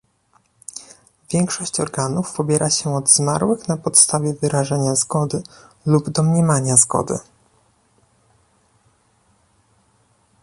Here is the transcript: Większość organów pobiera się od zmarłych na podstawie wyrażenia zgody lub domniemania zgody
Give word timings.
Większość 1.31 1.79
organów 1.79 2.33
pobiera 2.33 2.69
się 2.69 2.95
od 2.95 3.09
zmarłych 3.11 3.67
na 3.67 3.77
podstawie 3.77 4.33
wyrażenia 4.33 4.95
zgody 4.95 5.43
lub 5.85 6.09
domniemania 6.09 6.77
zgody 6.77 7.19